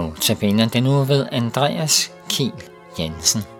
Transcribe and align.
Notabene 0.00 0.68
den 0.72 0.86
uge 0.86 1.08
ved 1.08 1.26
Andreas 1.32 2.12
Kiel 2.28 2.52
Jensen. 2.98 3.59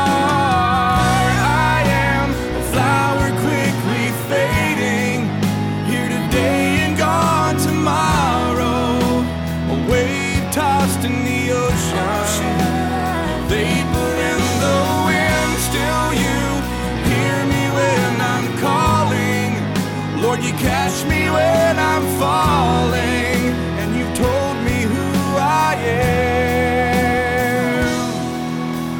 Catch 20.61 21.03
me 21.05 21.29
when 21.29 21.79
I'm 21.79 22.05
falling, 22.19 23.41
and 23.79 23.95
you've 23.97 24.13
told 24.13 24.57
me 24.67 24.77
who 24.93 25.07
I 25.37 25.75
am. 25.75 26.61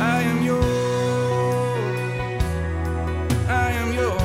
I 0.02 0.22
am 0.32 0.42
yours. 0.42 2.00
I 3.48 3.72
am 3.82 3.90
yours. 3.94 4.22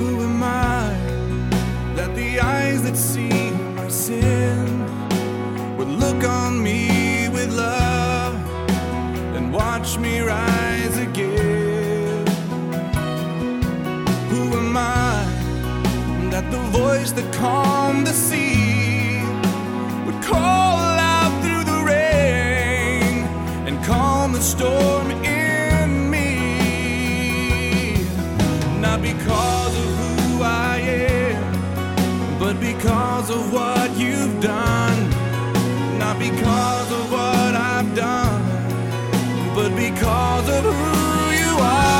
Who 0.00 0.10
am 0.28 0.42
I 0.42 0.96
that 1.96 2.10
the 2.16 2.40
eyes 2.40 2.82
that 2.82 2.96
see 2.96 3.52
my 3.78 3.88
sin 3.88 4.66
would 5.76 5.88
look 5.88 6.24
on 6.24 6.60
me 6.62 6.99
with 7.40 7.56
love 7.56 8.34
and 9.36 9.52
watch 9.52 9.98
me 9.98 10.20
rise 10.20 10.96
again? 10.98 12.26
Who 14.30 14.42
am 14.60 14.76
I 14.76 15.24
that 16.32 16.50
the 16.50 16.62
voice 16.80 17.12
that 17.12 17.32
calmed 17.32 18.06
the 18.06 18.12
sea 18.12 19.22
would 20.04 20.20
call 20.22 20.98
out 21.14 21.32
through 21.42 21.64
the 21.72 21.80
rain 21.92 23.24
and 23.66 23.82
calm 23.84 24.32
the 24.32 24.42
storm 24.42 25.10
in 25.24 26.10
me? 26.10 26.28
Not 28.80 29.00
because 29.00 29.74
of 29.84 29.88
who 30.00 30.42
I 30.42 30.76
am, 30.78 32.38
but 32.38 32.60
because 32.60 33.30
of 33.30 33.52
what 33.52 33.88
you've 33.96 34.40
done 34.42 35.20
not 36.00 36.18
because 36.18 36.92
of 36.92 37.12
what 37.12 37.29
because 40.00 40.48
of 40.48 40.64
who 40.64 41.30
you 41.30 41.58
are. 41.60 41.99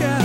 ocean. 0.00 0.21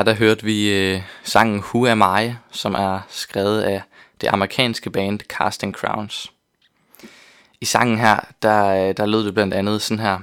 Her 0.00 0.04
der 0.04 0.14
hørte 0.14 0.44
vi 0.44 0.70
øh, 0.72 1.02
sangen 1.24 1.58
Who 1.58 1.86
Am 1.86 2.02
I, 2.22 2.34
som 2.50 2.74
er 2.74 3.00
skrevet 3.08 3.62
af 3.62 3.82
det 4.20 4.28
amerikanske 4.28 4.90
band 4.90 5.20
Casting 5.20 5.74
Crowns. 5.74 6.32
I 7.60 7.64
sangen 7.64 7.98
her, 7.98 8.20
der, 8.42 8.66
øh, 8.66 8.96
der 8.96 9.06
lød 9.06 9.24
det 9.24 9.34
blandt 9.34 9.54
andet 9.54 9.82
sådan 9.82 10.02
her. 10.02 10.18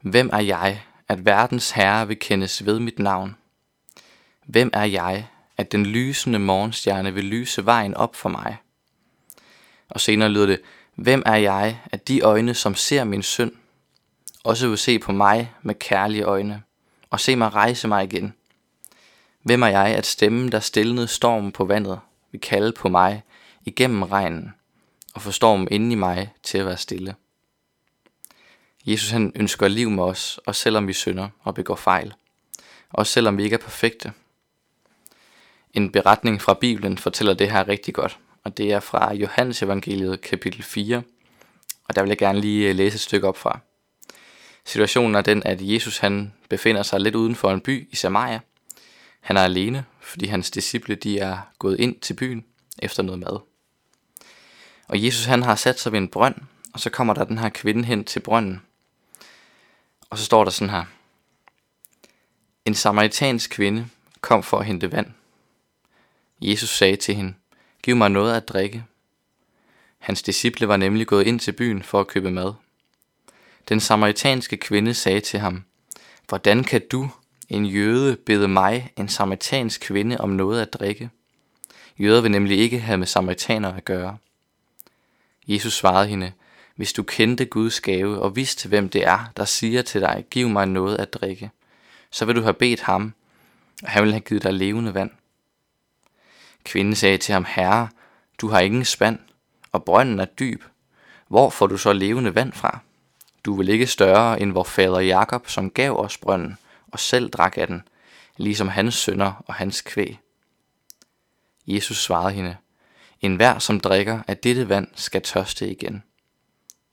Hvem 0.00 0.30
er 0.32 0.40
jeg, 0.40 0.82
at 1.08 1.26
verdens 1.26 1.70
herre 1.70 2.08
vil 2.08 2.18
kendes 2.18 2.66
ved 2.66 2.78
mit 2.78 2.98
navn? 2.98 3.36
Hvem 4.46 4.70
er 4.72 4.84
jeg, 4.84 5.26
at 5.56 5.72
den 5.72 5.86
lysende 5.86 6.38
morgenstjerne 6.38 7.14
vil 7.14 7.24
lyse 7.24 7.66
vejen 7.66 7.94
op 7.94 8.16
for 8.16 8.28
mig? 8.28 8.56
Og 9.88 10.00
senere 10.00 10.28
lyder 10.28 10.46
det, 10.46 10.60
hvem 10.94 11.22
er 11.26 11.36
jeg, 11.36 11.80
at 11.92 12.08
de 12.08 12.20
øjne, 12.20 12.54
som 12.54 12.74
ser 12.74 13.04
min 13.04 13.22
synd, 13.22 13.52
også 14.44 14.68
vil 14.68 14.78
se 14.78 14.98
på 14.98 15.12
mig 15.12 15.52
med 15.62 15.74
kærlige 15.74 16.22
øjne, 16.22 16.62
og 17.10 17.20
se 17.20 17.36
mig 17.36 17.54
rejse 17.54 17.88
mig 17.88 18.04
igen? 18.04 18.34
Hvem 19.46 19.62
er 19.62 19.66
jeg, 19.66 19.86
at 19.86 20.06
stemmen, 20.06 20.52
der 20.52 20.60
stillede 20.60 21.08
stormen 21.08 21.52
på 21.52 21.64
vandet, 21.64 22.00
vil 22.32 22.40
kalde 22.40 22.72
på 22.72 22.88
mig 22.88 23.22
igennem 23.64 24.02
regnen, 24.02 24.54
og 25.14 25.22
få 25.22 25.30
stormen 25.30 25.68
inde 25.70 25.92
i 25.92 25.94
mig 25.94 26.32
til 26.42 26.58
at 26.58 26.66
være 26.66 26.76
stille? 26.76 27.14
Jesus 28.86 29.10
han 29.10 29.32
ønsker 29.34 29.68
liv 29.68 29.90
med 29.90 30.04
os, 30.04 30.40
også 30.46 30.60
selvom 30.60 30.88
vi 30.88 30.92
synder 30.92 31.28
og 31.40 31.54
begår 31.54 31.74
fejl. 31.74 32.14
Også 32.90 33.12
selvom 33.12 33.38
vi 33.38 33.42
ikke 33.44 33.54
er 33.54 33.58
perfekte. 33.58 34.12
En 35.74 35.92
beretning 35.92 36.42
fra 36.42 36.54
Bibelen 36.54 36.98
fortæller 36.98 37.34
det 37.34 37.50
her 37.50 37.68
rigtig 37.68 37.94
godt, 37.94 38.18
og 38.44 38.56
det 38.56 38.72
er 38.72 38.80
fra 38.80 39.14
Johannes 39.14 39.62
evangeliet 39.62 40.20
kapitel 40.20 40.62
4, 40.62 41.02
og 41.88 41.94
der 41.94 42.02
vil 42.02 42.08
jeg 42.08 42.18
gerne 42.18 42.40
lige 42.40 42.68
øh, 42.68 42.76
læse 42.76 42.94
et 42.94 43.00
stykke 43.00 43.28
op 43.28 43.36
fra. 43.36 43.60
Situationen 44.64 45.14
er 45.14 45.22
den, 45.22 45.42
at 45.42 45.58
Jesus 45.60 45.98
han 45.98 46.32
befinder 46.48 46.82
sig 46.82 47.00
lidt 47.00 47.14
uden 47.14 47.34
for 47.34 47.50
en 47.50 47.60
by 47.60 47.88
i 47.92 47.96
Samaria. 47.96 48.40
Han 49.26 49.36
er 49.36 49.44
alene, 49.44 49.84
fordi 50.00 50.26
hans 50.26 50.50
disciple 50.50 50.94
de 50.94 51.18
er 51.18 51.38
gået 51.58 51.80
ind 51.80 52.00
til 52.00 52.14
byen 52.14 52.44
efter 52.78 53.02
noget 53.02 53.18
mad. 53.18 53.40
Og 54.88 55.04
Jesus 55.04 55.24
han 55.24 55.42
har 55.42 55.54
sat 55.54 55.80
sig 55.80 55.92
ved 55.92 55.98
en 55.98 56.08
brønd, 56.08 56.34
og 56.72 56.80
så 56.80 56.90
kommer 56.90 57.14
der 57.14 57.24
den 57.24 57.38
her 57.38 57.48
kvinde 57.48 57.84
hen 57.84 58.04
til 58.04 58.20
brønden. 58.20 58.62
Og 60.10 60.18
så 60.18 60.24
står 60.24 60.44
der 60.44 60.50
sådan 60.50 60.70
her. 60.70 60.84
En 62.64 62.74
samaritansk 62.74 63.50
kvinde 63.50 63.88
kom 64.20 64.42
for 64.42 64.58
at 64.58 64.66
hente 64.66 64.92
vand. 64.92 65.06
Jesus 66.40 66.70
sagde 66.70 66.96
til 66.96 67.14
hende, 67.14 67.34
giv 67.82 67.96
mig 67.96 68.10
noget 68.10 68.36
at 68.36 68.48
drikke. 68.48 68.84
Hans 69.98 70.22
disciple 70.22 70.68
var 70.68 70.76
nemlig 70.76 71.06
gået 71.06 71.26
ind 71.26 71.40
til 71.40 71.52
byen 71.52 71.82
for 71.82 72.00
at 72.00 72.06
købe 72.06 72.30
mad. 72.30 72.52
Den 73.68 73.80
samaritanske 73.80 74.56
kvinde 74.56 74.94
sagde 74.94 75.20
til 75.20 75.40
ham, 75.40 75.64
Hvordan 76.28 76.64
kan 76.64 76.82
du, 76.92 77.10
en 77.48 77.66
jøde, 77.66 78.16
bede 78.16 78.48
mig, 78.48 78.92
en 78.96 79.08
samaritansk 79.08 79.80
kvinde, 79.80 80.18
om 80.20 80.28
noget 80.28 80.62
at 80.62 80.72
drikke? 80.72 81.10
Jøder 81.98 82.20
vil 82.20 82.30
nemlig 82.30 82.58
ikke 82.58 82.78
have 82.78 82.98
med 82.98 83.06
samaritanere 83.06 83.76
at 83.76 83.84
gøre. 83.84 84.16
Jesus 85.48 85.74
svarede 85.74 86.08
hende, 86.08 86.32
hvis 86.76 86.92
du 86.92 87.02
kendte 87.02 87.44
Guds 87.44 87.80
gave 87.80 88.18
og 88.18 88.36
vidste, 88.36 88.68
hvem 88.68 88.88
det 88.88 89.06
er, 89.06 89.32
der 89.36 89.44
siger 89.44 89.82
til 89.82 90.00
dig, 90.00 90.24
giv 90.30 90.48
mig 90.48 90.66
noget 90.66 90.96
at 90.96 91.12
drikke, 91.12 91.50
så 92.10 92.24
vil 92.24 92.36
du 92.36 92.42
have 92.42 92.54
bedt 92.54 92.80
ham, 92.80 93.14
og 93.82 93.90
han 93.90 94.02
vil 94.02 94.12
have 94.12 94.20
givet 94.20 94.42
dig 94.42 94.52
levende 94.52 94.94
vand. 94.94 95.10
Kvinden 96.64 96.94
sagde 96.94 97.18
til 97.18 97.32
ham, 97.32 97.46
Herre, 97.48 97.88
du 98.38 98.48
har 98.48 98.60
ingen 98.60 98.84
spand, 98.84 99.18
og 99.72 99.84
brønden 99.84 100.20
er 100.20 100.24
dyb. 100.24 100.62
Hvor 101.28 101.50
får 101.50 101.66
du 101.66 101.78
så 101.78 101.92
levende 101.92 102.34
vand 102.34 102.52
fra? 102.52 102.78
Du 103.44 103.54
vil 103.54 103.68
ikke 103.68 103.86
større 103.86 104.40
end 104.40 104.52
vor 104.52 104.64
fader 104.64 105.00
Jakob, 105.00 105.48
som 105.48 105.70
gav 105.70 106.00
os 106.00 106.18
brønden, 106.18 106.58
og 106.92 106.98
selv 106.98 107.30
drak 107.30 107.58
af 107.58 107.66
den, 107.66 107.82
ligesom 108.36 108.68
hans 108.68 108.94
sønner 108.94 109.44
og 109.46 109.54
hans 109.54 109.80
kvæg. 109.80 110.18
Jesus 111.66 112.02
svarede 112.02 112.32
hende, 112.32 112.56
En 113.20 113.36
hver, 113.36 113.58
som 113.58 113.80
drikker 113.80 114.20
af 114.28 114.36
dette 114.36 114.68
vand, 114.68 114.88
skal 114.94 115.22
tørste 115.22 115.70
igen. 115.70 116.02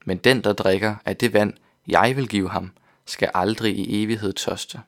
Men 0.06 0.18
den, 0.18 0.44
der 0.44 0.54
drikker 0.54 0.95
af 1.06 1.18
det 1.18 1.34
vand, 1.34 1.54
jeg 1.88 2.16
vil 2.16 2.28
give 2.28 2.50
ham, 2.50 2.72
skal 3.06 3.31
aldrig 3.34 3.78
i 3.78 4.04
evighed 4.04 4.34
tørste. 4.34 4.81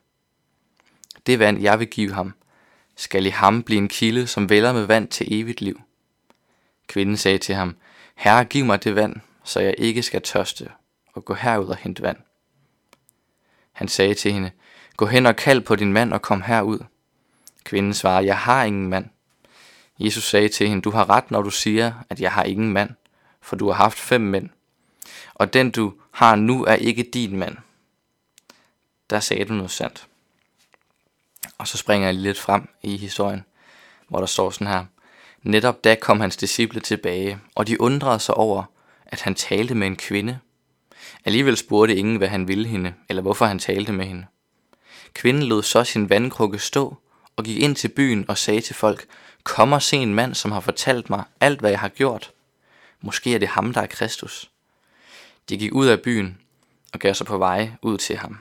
Det 1.26 1.38
vand, 1.38 1.62
jeg 1.62 1.78
vil 1.78 1.88
give 1.88 2.12
ham, 2.12 2.34
skal 2.96 3.26
i 3.26 3.30
ham 3.30 3.62
blive 3.62 3.78
en 3.78 3.88
kilde, 3.88 4.26
som 4.26 4.50
vælger 4.50 4.72
med 4.72 4.84
vand 4.84 5.08
til 5.08 5.34
evigt 5.34 5.60
liv. 5.60 5.80
Kvinden 6.86 7.16
sagde 7.16 7.38
til 7.38 7.54
ham, 7.54 7.76
Herre, 8.14 8.44
giv 8.44 8.64
mig 8.64 8.84
det 8.84 8.94
vand, 8.94 9.16
så 9.44 9.60
jeg 9.60 9.74
ikke 9.78 10.02
skal 10.02 10.22
tørste, 10.22 10.68
og 11.12 11.24
gå 11.24 11.34
herud 11.34 11.66
og 11.66 11.76
hente 11.76 12.02
vand. 12.02 12.16
Han 13.72 13.88
sagde 13.88 14.14
til 14.14 14.32
hende, 14.32 14.50
Gå 14.96 15.06
hen 15.06 15.26
og 15.26 15.36
kald 15.36 15.60
på 15.60 15.76
din 15.76 15.92
mand 15.92 16.12
og 16.12 16.22
kom 16.22 16.42
herud. 16.42 16.78
Kvinden 17.64 17.94
svarer, 17.94 18.20
Jeg 18.20 18.38
har 18.38 18.64
ingen 18.64 18.88
mand. 18.88 19.08
Jesus 19.98 20.24
sagde 20.24 20.48
til 20.48 20.68
hende, 20.68 20.82
Du 20.82 20.90
har 20.90 21.10
ret, 21.10 21.30
når 21.30 21.42
du 21.42 21.50
siger, 21.50 21.92
at 22.10 22.20
jeg 22.20 22.32
har 22.32 22.44
ingen 22.44 22.72
mand, 22.72 22.90
for 23.40 23.56
du 23.56 23.66
har 23.66 23.74
haft 23.74 23.98
fem 23.98 24.20
mænd. 24.20 24.48
Og 25.34 25.52
den 25.52 25.70
du 25.70 25.94
har 26.10 26.36
nu 26.36 26.64
er 26.64 26.74
ikke 26.74 27.02
din 27.02 27.36
mand. 27.36 27.56
Der 29.10 29.20
sagde 29.20 29.44
du 29.44 29.54
noget 29.54 29.70
sandt. 29.70 30.06
Og 31.58 31.68
så 31.68 31.78
springer 31.78 32.08
jeg 32.08 32.14
lidt 32.14 32.38
frem 32.38 32.68
i 32.82 32.96
historien, 32.96 33.44
hvor 34.08 34.18
der 34.18 34.26
står 34.26 34.50
sådan 34.50 34.66
her. 34.66 34.84
Netop 35.42 35.84
da 35.84 35.94
kom 35.94 36.20
hans 36.20 36.36
disciple 36.36 36.80
tilbage, 36.80 37.38
og 37.54 37.66
de 37.66 37.80
undrede 37.80 38.18
sig 38.18 38.34
over, 38.34 38.64
at 39.06 39.20
han 39.20 39.34
talte 39.34 39.74
med 39.74 39.86
en 39.86 39.96
kvinde. 39.96 40.38
Alligevel 41.24 41.56
spurgte 41.56 41.96
ingen, 41.96 42.16
hvad 42.16 42.28
han 42.28 42.48
ville 42.48 42.68
hende, 42.68 42.94
eller 43.08 43.22
hvorfor 43.22 43.46
han 43.46 43.58
talte 43.58 43.92
med 43.92 44.04
hende. 44.04 44.26
Kvinden 45.16 45.42
lod 45.42 45.62
så 45.62 45.84
sin 45.84 46.10
vandkrukke 46.10 46.58
stå 46.58 46.96
og 47.36 47.44
gik 47.44 47.58
ind 47.58 47.76
til 47.76 47.88
byen 47.88 48.24
og 48.28 48.38
sagde 48.38 48.60
til 48.60 48.74
folk, 48.74 49.06
Kom 49.44 49.72
og 49.72 49.82
se 49.82 49.96
en 49.96 50.14
mand, 50.14 50.34
som 50.34 50.52
har 50.52 50.60
fortalt 50.60 51.10
mig 51.10 51.24
alt, 51.40 51.60
hvad 51.60 51.70
jeg 51.70 51.80
har 51.80 51.88
gjort. 51.88 52.32
Måske 53.00 53.34
er 53.34 53.38
det 53.38 53.48
ham, 53.48 53.72
der 53.72 53.80
er 53.80 53.86
Kristus. 53.86 54.50
De 55.48 55.56
gik 55.58 55.74
ud 55.74 55.86
af 55.86 56.00
byen 56.00 56.38
og 56.92 56.98
gav 56.98 57.14
sig 57.14 57.26
på 57.26 57.38
vej 57.38 57.70
ud 57.82 57.98
til 57.98 58.16
ham. 58.16 58.38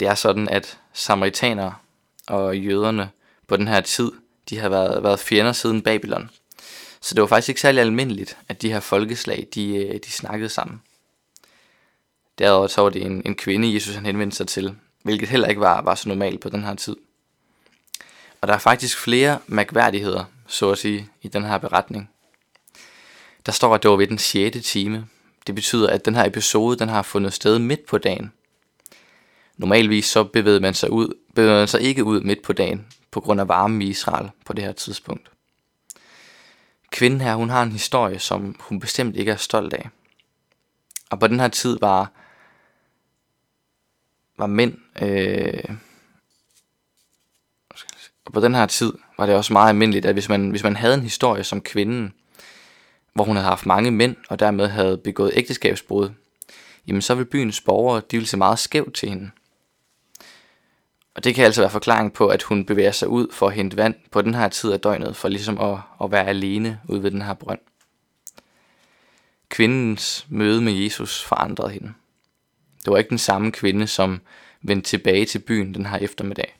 Det 0.00 0.08
er 0.08 0.14
sådan, 0.14 0.48
at 0.48 0.78
samaritanere 0.92 1.74
og 2.26 2.58
jøderne 2.58 3.10
på 3.46 3.56
den 3.56 3.68
her 3.68 3.80
tid, 3.80 4.12
de 4.50 4.58
har 4.58 4.68
været, 4.68 5.02
været 5.02 5.20
fjender 5.20 5.52
siden 5.52 5.82
Babylon. 5.82 6.30
Så 7.00 7.14
det 7.14 7.20
var 7.20 7.28
faktisk 7.28 7.48
ikke 7.48 7.60
særlig 7.60 7.80
almindeligt, 7.80 8.38
at 8.48 8.62
de 8.62 8.72
her 8.72 8.80
folkeslag, 8.80 9.48
de, 9.54 9.76
øh, 9.76 10.00
de 10.04 10.10
snakkede 10.10 10.48
sammen. 10.48 10.82
Derudover 12.40 12.66
så 12.66 12.82
var 12.82 12.90
det 12.90 13.02
en, 13.02 13.22
en 13.24 13.34
kvinde, 13.34 13.74
Jesus 13.74 13.94
han 13.94 14.06
henvendte 14.06 14.36
sig 14.36 14.48
til, 14.48 14.76
hvilket 15.02 15.28
heller 15.28 15.48
ikke 15.48 15.60
var, 15.60 15.82
var 15.82 15.94
så 15.94 16.08
normalt 16.08 16.40
på 16.40 16.48
den 16.48 16.64
her 16.64 16.74
tid. 16.74 16.96
Og 18.40 18.48
der 18.48 18.54
er 18.54 18.58
faktisk 18.58 18.98
flere 18.98 19.38
mærkværdigheder, 19.46 20.24
så 20.46 20.70
at 20.70 20.78
sige, 20.78 21.08
i 21.22 21.28
den 21.28 21.44
her 21.44 21.58
beretning. 21.58 22.10
Der 23.46 23.52
står, 23.52 23.74
at 23.74 23.82
det 23.82 23.90
var 23.90 23.96
ved 23.96 24.06
den 24.06 24.18
6. 24.18 24.58
time. 24.62 25.06
Det 25.46 25.54
betyder, 25.54 25.90
at 25.90 26.04
den 26.04 26.14
her 26.14 26.24
episode, 26.24 26.78
den 26.78 26.88
har 26.88 27.02
fundet 27.02 27.32
sted 27.32 27.58
midt 27.58 27.86
på 27.86 27.98
dagen. 27.98 28.32
Normalvis 29.56 30.06
så 30.06 30.24
bevægede 30.24 30.60
man 30.60 30.74
sig, 30.74 30.90
ud, 30.90 31.14
bevægede 31.34 31.58
man 31.58 31.68
sig 31.68 31.80
ikke 31.80 32.04
ud 32.04 32.20
midt 32.20 32.42
på 32.42 32.52
dagen, 32.52 32.86
på 33.10 33.20
grund 33.20 33.40
af 33.40 33.48
varmen 33.48 33.82
i 33.82 33.86
Israel 33.86 34.30
på 34.46 34.52
det 34.52 34.64
her 34.64 34.72
tidspunkt. 34.72 35.30
Kvinden 36.90 37.20
her, 37.20 37.34
hun 37.34 37.50
har 37.50 37.62
en 37.62 37.72
historie, 37.72 38.18
som 38.18 38.56
hun 38.60 38.80
bestemt 38.80 39.16
ikke 39.16 39.32
er 39.32 39.36
stolt 39.36 39.72
af. 39.72 39.90
Og 41.10 41.20
på 41.20 41.26
den 41.26 41.40
her 41.40 41.48
tid 41.48 41.78
var, 41.80 42.12
var 44.40 44.46
mænd, 44.46 44.74
øh, 45.02 45.76
og 48.24 48.32
på 48.32 48.40
den 48.40 48.54
her 48.54 48.66
tid 48.66 48.92
var 49.18 49.26
det 49.26 49.34
også 49.34 49.52
meget 49.52 49.68
almindeligt, 49.68 50.06
at 50.06 50.14
hvis 50.14 50.28
man, 50.28 50.50
hvis 50.50 50.62
man 50.62 50.76
havde 50.76 50.94
en 50.94 51.02
historie 51.02 51.44
som 51.44 51.60
kvinden, 51.60 52.12
hvor 53.14 53.24
hun 53.24 53.36
havde 53.36 53.48
haft 53.48 53.66
mange 53.66 53.90
mænd, 53.90 54.16
og 54.28 54.38
dermed 54.38 54.66
havde 54.66 54.98
begået 54.98 55.32
ægteskabsbrud, 55.34 56.10
jamen 56.86 57.02
så 57.02 57.14
ville 57.14 57.30
byens 57.30 57.60
borgere, 57.60 58.02
de 58.10 58.16
ville 58.16 58.28
se 58.28 58.36
meget 58.36 58.58
skævt 58.58 58.94
til 58.94 59.08
hende. 59.08 59.30
Og 61.14 61.24
det 61.24 61.34
kan 61.34 61.44
altså 61.44 61.60
være 61.60 61.70
forklaring 61.70 62.12
på, 62.12 62.28
at 62.28 62.42
hun 62.42 62.64
bevæger 62.64 62.92
sig 62.92 63.08
ud 63.08 63.28
for 63.32 63.46
at 63.48 63.54
hente 63.54 63.76
vand 63.76 63.94
på 64.10 64.22
den 64.22 64.34
her 64.34 64.48
tid 64.48 64.72
af 64.72 64.80
døgnet, 64.80 65.16
for 65.16 65.28
ligesom 65.28 65.60
at, 65.60 65.78
at 66.04 66.10
være 66.10 66.26
alene 66.26 66.80
ude 66.88 67.02
ved 67.02 67.10
den 67.10 67.22
her 67.22 67.34
brønd. 67.34 67.60
Kvindens 69.48 70.26
møde 70.28 70.62
med 70.62 70.72
Jesus 70.72 71.24
forandrede 71.24 71.70
hende. 71.70 71.92
Det 72.84 72.92
var 72.92 72.98
ikke 72.98 73.10
den 73.10 73.18
samme 73.18 73.52
kvinde, 73.52 73.86
som 73.86 74.20
vendte 74.62 74.88
tilbage 74.88 75.26
til 75.26 75.38
byen 75.38 75.74
den 75.74 75.86
her 75.86 75.98
eftermiddag. 75.98 76.56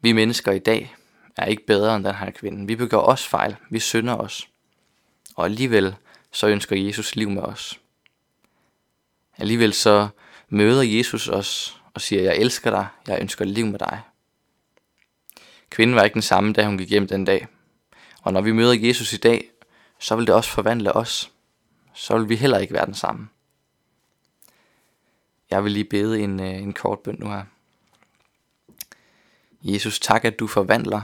Vi 0.00 0.12
mennesker 0.12 0.52
i 0.52 0.58
dag 0.58 0.94
er 1.36 1.46
ikke 1.46 1.66
bedre 1.66 1.96
end 1.96 2.04
den 2.04 2.14
her 2.14 2.30
kvinde. 2.30 2.66
Vi 2.66 2.76
begår 2.76 3.00
også 3.00 3.28
fejl. 3.28 3.56
Vi 3.70 3.78
synder 3.78 4.14
os. 4.14 4.48
Og 5.36 5.44
alligevel 5.44 5.94
så 6.32 6.46
ønsker 6.46 6.76
Jesus 6.76 7.16
liv 7.16 7.30
med 7.30 7.42
os. 7.42 7.80
Alligevel 9.38 9.72
så 9.72 10.08
møder 10.48 10.82
Jesus 10.82 11.28
os 11.28 11.80
og 11.94 12.00
siger, 12.00 12.22
jeg 12.22 12.36
elsker 12.36 12.70
dig, 12.70 12.86
jeg 13.06 13.20
ønsker 13.20 13.44
liv 13.44 13.66
med 13.66 13.78
dig. 13.78 14.00
Kvinden 15.70 15.96
var 15.96 16.02
ikke 16.02 16.14
den 16.14 16.22
samme, 16.22 16.52
da 16.52 16.66
hun 16.66 16.78
gik 16.78 16.90
hjem 16.90 17.06
den 17.06 17.24
dag. 17.24 17.46
Og 18.22 18.32
når 18.32 18.40
vi 18.40 18.52
møder 18.52 18.74
Jesus 18.74 19.12
i 19.12 19.16
dag, 19.16 19.50
så 19.98 20.16
vil 20.16 20.26
det 20.26 20.34
også 20.34 20.50
forvandle 20.50 20.92
os. 20.92 21.30
Så 21.94 22.18
vil 22.18 22.28
vi 22.28 22.36
heller 22.36 22.58
ikke 22.58 22.74
være 22.74 22.86
den 22.86 22.94
samme. 22.94 23.28
Jeg 25.50 25.64
vil 25.64 25.72
lige 25.72 25.84
bede 25.84 26.20
en, 26.20 26.40
øh, 26.40 26.54
en 26.54 26.72
kort 26.72 27.00
bøn 27.00 27.16
nu 27.18 27.28
her. 27.28 27.44
Jesus, 29.62 30.00
tak 30.00 30.24
at 30.24 30.38
du 30.38 30.46
forvandler. 30.46 31.02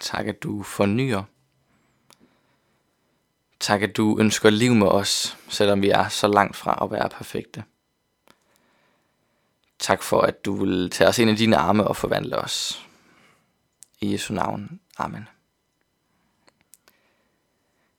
Tak 0.00 0.26
at 0.26 0.42
du 0.42 0.62
fornyer. 0.62 1.22
Tak 3.60 3.82
at 3.82 3.96
du 3.96 4.18
ønsker 4.18 4.50
liv 4.50 4.74
med 4.74 4.86
os, 4.86 5.38
selvom 5.48 5.82
vi 5.82 5.90
er 5.90 6.08
så 6.08 6.28
langt 6.28 6.56
fra 6.56 6.84
at 6.84 6.90
være 6.90 7.08
perfekte. 7.08 7.64
Tak 9.78 10.02
for, 10.02 10.20
at 10.20 10.44
du 10.44 10.64
vil 10.64 10.90
tage 10.90 11.08
os 11.08 11.18
ind 11.18 11.30
i 11.30 11.34
dine 11.34 11.56
arme 11.56 11.84
og 11.84 11.96
forvandle 11.96 12.38
os. 12.38 12.86
I 14.00 14.12
Jesu 14.12 14.34
navn. 14.34 14.80
Amen. 14.98 15.28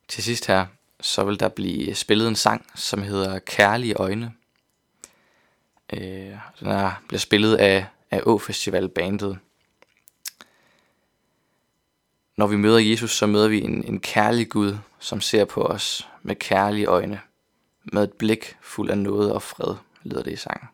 Til 0.07 0.23
sidst 0.23 0.47
her, 0.47 0.65
så 1.01 1.23
vil 1.23 1.39
der 1.39 1.49
blive 1.49 1.95
spillet 1.95 2.27
en 2.27 2.35
sang, 2.35 2.65
som 2.75 3.01
hedder 3.01 3.39
Kærlige 3.39 3.93
Øjne. 3.93 4.33
Øh, 5.93 6.35
den 6.59 6.67
er, 6.67 7.01
bliver 7.07 7.19
spillet 7.19 7.55
af, 7.55 7.85
af 8.11 8.21
Å-festival 8.25 8.89
bandet. 8.89 9.39
Når 12.37 12.47
vi 12.47 12.55
møder 12.55 12.79
Jesus, 12.79 13.17
så 13.17 13.27
møder 13.27 13.47
vi 13.47 13.61
en, 13.61 13.83
en 13.83 13.99
kærlig 13.99 14.49
Gud, 14.49 14.77
som 14.99 15.21
ser 15.21 15.45
på 15.45 15.63
os 15.63 16.09
med 16.23 16.35
kærlige 16.35 16.85
øjne, 16.85 17.21
med 17.83 18.03
et 18.03 18.13
blik 18.13 18.57
fuld 18.61 18.89
af 18.89 18.97
noget 18.97 19.33
og 19.33 19.41
fred, 19.41 19.75
lyder 20.03 20.23
det 20.23 20.31
i 20.31 20.35
sangen. 20.35 20.67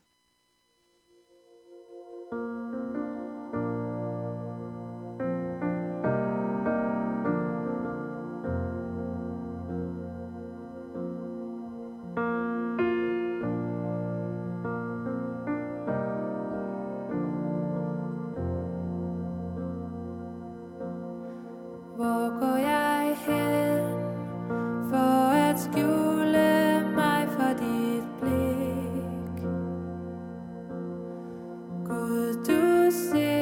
say 32.93 33.32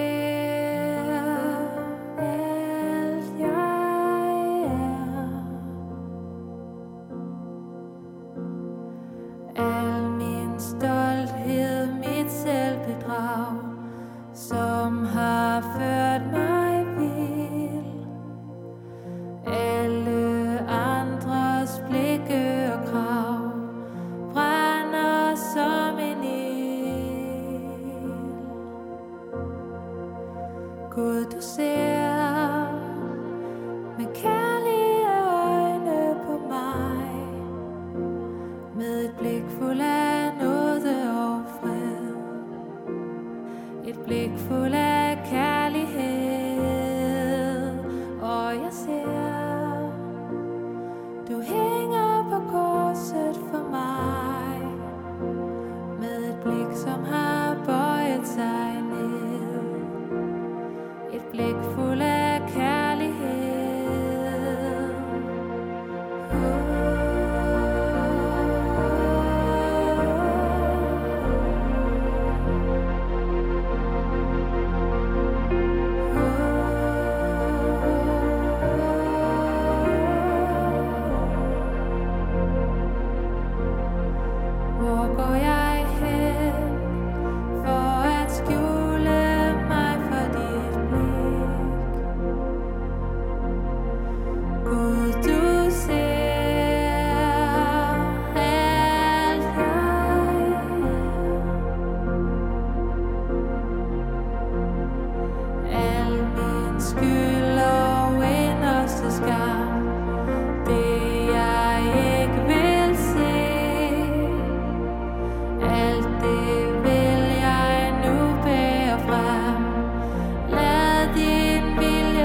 quanto 30.93 31.41
ser. 31.41 32.20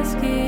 asking. 0.07 0.46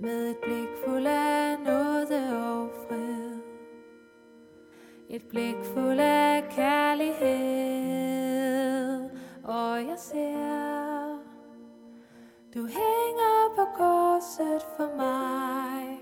med 0.00 0.30
et 0.30 0.36
blik 0.36 0.68
fuld 0.84 1.06
af 1.06 1.58
nåde 1.58 2.42
og 2.42 2.70
fred. 2.88 3.38
Et 5.08 5.22
blik 5.28 5.56
fuld 5.74 6.00
af 6.00 6.44
kærlighed, 6.50 7.30
og 9.44 9.86
jeg 9.86 9.98
ser, 9.98 11.18
du 12.54 12.60
hænger 12.66 13.54
på 13.56 13.64
korset 13.76 14.66
for 14.76 14.96
mig. 14.96 16.00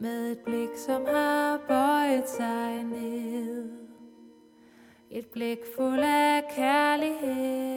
Med 0.00 0.32
et 0.32 0.38
blik, 0.38 0.68
som 0.76 1.04
har 1.06 1.60
bøjet 1.68 2.28
sig 2.28 2.84
ned. 2.84 3.70
Et 5.10 5.26
blik 5.26 5.58
fuld 5.76 6.00
af 6.00 6.44
kærlighed. 6.56 7.75